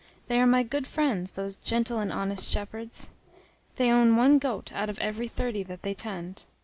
[0.29, 3.11] They are my good friends, those gentle and honest shepherds.
[3.75, 6.45] They own one goat out of every thirty that they tend.